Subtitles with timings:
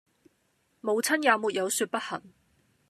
[0.79, 2.33] 母親也沒有説不行。